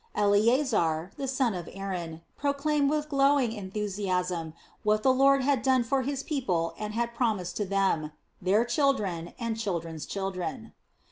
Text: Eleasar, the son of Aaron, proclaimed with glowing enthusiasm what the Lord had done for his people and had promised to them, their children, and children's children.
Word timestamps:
Eleasar, 0.15 1.11
the 1.15 1.27
son 1.27 1.53
of 1.53 1.69
Aaron, 1.71 2.21
proclaimed 2.35 2.89
with 2.89 3.07
glowing 3.07 3.51
enthusiasm 3.53 4.55
what 4.81 5.03
the 5.03 5.13
Lord 5.13 5.43
had 5.43 5.61
done 5.61 5.83
for 5.83 6.01
his 6.01 6.23
people 6.23 6.73
and 6.79 6.95
had 6.95 7.13
promised 7.13 7.55
to 7.57 7.65
them, 7.65 8.11
their 8.41 8.65
children, 8.65 9.35
and 9.37 9.59
children's 9.59 10.07
children. 10.07 10.73